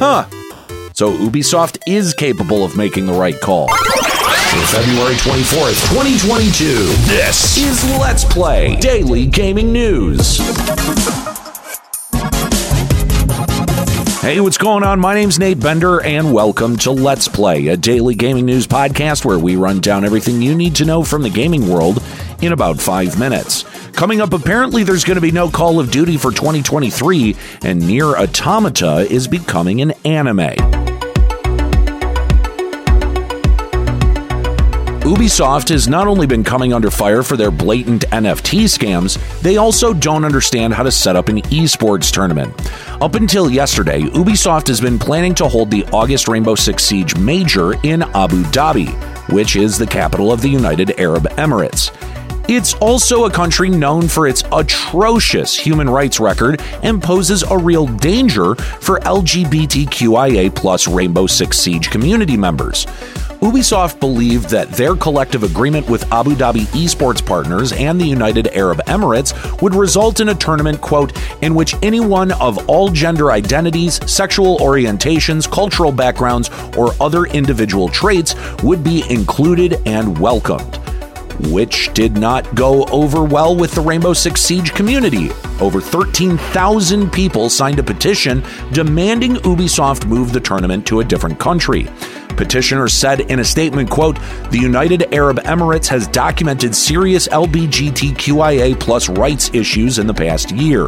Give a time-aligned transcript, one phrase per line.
[0.00, 0.28] Huh.
[0.94, 3.66] So Ubisoft is capable of making the right call.
[3.68, 6.64] For February 24th, 2022,
[7.12, 10.38] this is Let's Play Daily Gaming News.
[14.20, 15.00] Hey, what's going on?
[15.00, 19.38] My name's Nate Bender, and welcome to Let's Play, a daily gaming news podcast where
[19.38, 22.00] we run down everything you need to know from the gaming world
[22.40, 23.64] in about five minutes.
[23.92, 28.16] Coming up, apparently, there's going to be no Call of Duty for 2023, and Nier
[28.16, 30.88] Automata is becoming an anime.
[35.08, 39.94] Ubisoft has not only been coming under fire for their blatant NFT scams, they also
[39.94, 42.52] don't understand how to set up an esports tournament.
[43.00, 47.72] Up until yesterday, Ubisoft has been planning to hold the August Rainbow Six Siege Major
[47.86, 48.90] in Abu Dhabi,
[49.32, 51.90] which is the capital of the United Arab Emirates.
[52.48, 57.86] It's also a country known for its atrocious human rights record and poses a real
[57.86, 62.86] danger for LGBTQIA plus Rainbow Six Siege community members.
[63.42, 68.78] Ubisoft believed that their collective agreement with Abu Dhabi esports partners and the United Arab
[68.86, 74.56] Emirates would result in a tournament, quote, in which anyone of all gender identities, sexual
[74.60, 76.48] orientations, cultural backgrounds,
[76.78, 80.77] or other individual traits would be included and welcomed
[81.50, 85.30] which did not go over well with the Rainbow Six Siege community.
[85.60, 91.88] Over 13,000 people signed a petition demanding Ubisoft move the tournament to a different country.
[92.36, 94.16] Petitioners said in a statement, quote,
[94.50, 100.86] "The United Arab Emirates has documented serious LGBTQIA plus rights issues in the past year."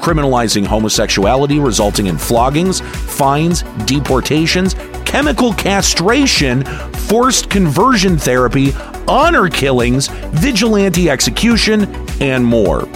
[0.00, 6.64] Criminalizing homosexuality, resulting in floggings, fines, deportations, chemical castration,
[7.08, 8.74] forced conversion therapy,
[9.08, 12.88] honor killings, vigilante execution, and more.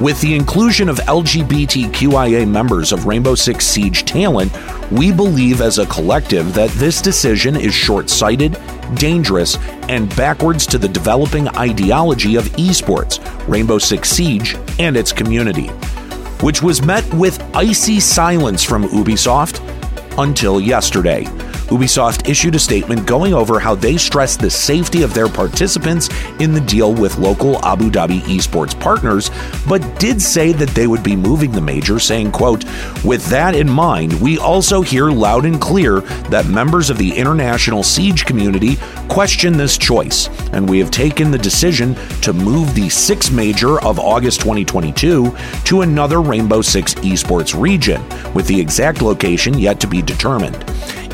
[0.00, 4.50] With the inclusion of LGBTQIA members of Rainbow Six Siege talent,
[4.90, 8.58] we believe as a collective that this decision is short sighted,
[8.94, 9.56] dangerous,
[9.88, 15.68] and backwards to the developing ideology of esports, Rainbow Six Siege, and its community,
[16.40, 19.60] which was met with icy silence from Ubisoft
[20.18, 21.26] until yesterday.
[21.72, 26.52] Ubisoft issued a statement going over how they stressed the safety of their participants in
[26.52, 29.30] the deal with local Abu Dhabi esports partners,
[29.66, 32.66] but did say that they would be moving the major, saying, quote,
[33.06, 37.82] With that in mind, we also hear loud and clear that members of the international
[37.82, 38.76] siege community
[39.08, 43.98] question this choice, and we have taken the decision to move the six major of
[43.98, 45.34] August 2022
[45.64, 50.66] to another Rainbow Six esports region, with the exact location yet to be determined.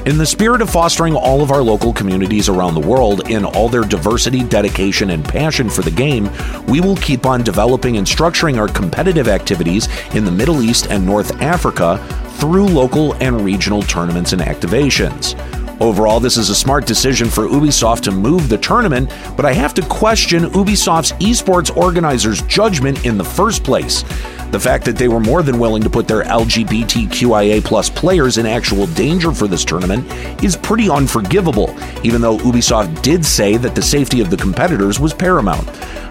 [0.09, 3.69] In the spirit of fostering all of our local communities around the world in all
[3.69, 6.31] their diversity, dedication, and passion for the game,
[6.67, 11.05] we will keep on developing and structuring our competitive activities in the Middle East and
[11.05, 11.99] North Africa
[12.39, 15.39] through local and regional tournaments and activations.
[15.79, 19.75] Overall, this is a smart decision for Ubisoft to move the tournament, but I have
[19.75, 24.05] to question Ubisoft's esports organizers' judgment in the first place.
[24.51, 28.47] The fact that they were more than willing to put their LGBTQIA plus players in
[28.47, 30.11] actual danger for this tournament
[30.43, 35.13] is pretty unforgivable, even though Ubisoft did say that the safety of the competitors was
[35.13, 35.69] paramount.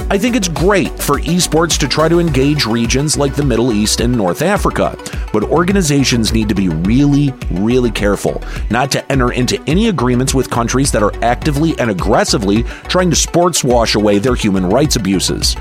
[0.10, 4.02] I think it's great for esports to try to engage regions like the Middle East
[4.02, 4.96] and North Africa,
[5.34, 10.50] but organizations need to be really, really careful not to enter into any agreements with
[10.50, 15.58] countries that are actively and aggressively trying to sports wash away their human rights abuses.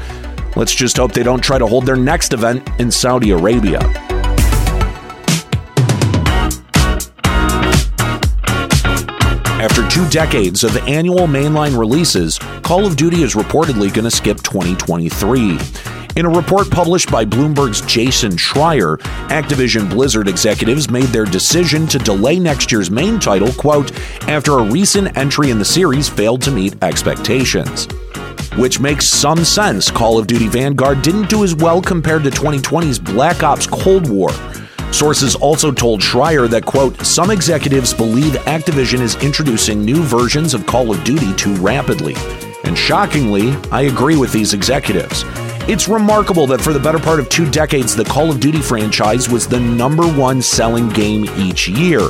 [0.56, 3.78] Let's just hope they don't try to hold their next event in Saudi Arabia.
[9.58, 14.38] After two decades of annual mainline releases, Call of Duty is reportedly going to skip
[14.38, 15.58] 2023.
[16.16, 18.96] In a report published by Bloomberg's Jason Schreier,
[19.28, 23.92] Activision Blizzard executives made their decision to delay next year's main title, quote,
[24.26, 27.86] after a recent entry in the series failed to meet expectations.
[28.56, 29.90] Which makes some sense.
[29.90, 34.30] Call of Duty Vanguard didn't do as well compared to 2020's Black Ops Cold War.
[34.92, 40.64] Sources also told Schreier that, quote, some executives believe Activision is introducing new versions of
[40.64, 42.14] Call of Duty too rapidly.
[42.64, 45.24] And shockingly, I agree with these executives.
[45.68, 49.28] It's remarkable that for the better part of two decades, the Call of Duty franchise
[49.28, 52.08] was the number one selling game each year.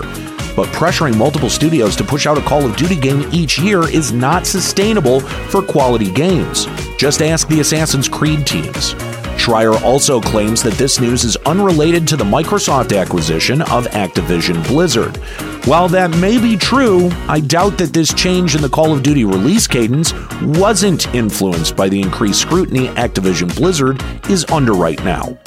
[0.56, 4.10] But pressuring multiple studios to push out a Call of Duty game each year is
[4.10, 6.66] not sustainable for quality games.
[6.96, 8.94] Just ask the Assassin's Creed teams.
[9.36, 15.18] Schreier also claims that this news is unrelated to the Microsoft acquisition of Activision Blizzard.
[15.66, 19.24] While that may be true, I doubt that this change in the Call of Duty
[19.24, 25.38] release cadence wasn't influenced by the increased scrutiny Activision Blizzard is under right now.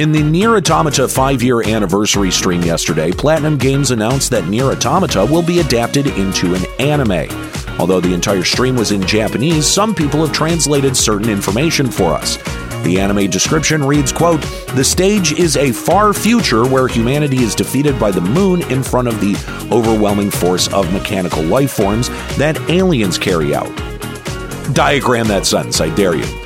[0.00, 5.26] In the Nier Automata 5 year anniversary stream yesterday, Platinum Games announced that Nier Automata
[5.26, 7.28] will be adapted into an anime.
[7.78, 12.38] Although the entire stream was in Japanese, some people have translated certain information for us.
[12.82, 18.00] The anime description reads, quote, The stage is a far future where humanity is defeated
[18.00, 19.36] by the moon in front of the
[19.70, 22.08] overwhelming force of mechanical life forms
[22.38, 23.68] that aliens carry out.
[24.72, 26.39] Diagram that sentence, I dare you.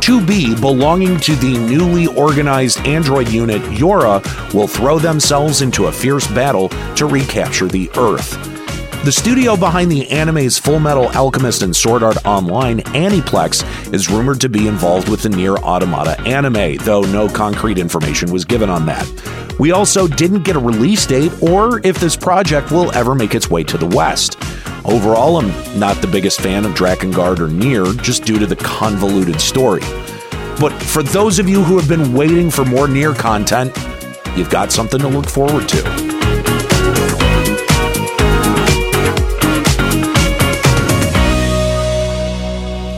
[0.00, 6.26] 2B, belonging to the newly organized android unit YoRHa, will throw themselves into a fierce
[6.28, 8.32] battle to recapture the Earth.
[9.04, 13.64] The studio behind the anime's Full Metal Alchemist and Sword Art Online, Aniplex,
[13.94, 18.44] is rumored to be involved with the Nier Automata anime, though no concrete information was
[18.44, 19.06] given on that.
[19.58, 23.50] We also didn't get a release date or if this project will ever make its
[23.50, 24.38] way to the West.
[24.84, 29.40] Overall, I'm not the biggest fan of Drakengard or Nier, just due to the convoluted
[29.40, 29.82] story.
[30.58, 33.76] But for those of you who have been waiting for more Nier content,
[34.36, 36.09] you've got something to look forward to.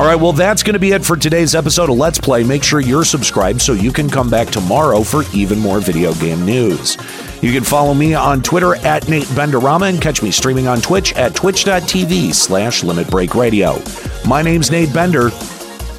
[0.03, 2.43] All right, well, that's going to be it for today's episode of Let's Play.
[2.43, 6.45] Make sure you're subscribed so you can come back tomorrow for even more video game
[6.45, 6.97] news.
[7.41, 11.13] You can follow me on Twitter at Nate Benderama and catch me streaming on Twitch
[11.13, 13.81] at twitch.tv slash Limit Break Radio.
[14.27, 15.31] My name's Nate Bender.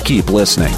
[0.03, 0.73] Keep listening.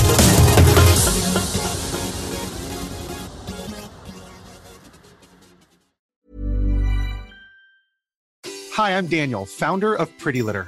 [8.73, 10.67] Hi, I'm Daniel, founder of Pretty Litter.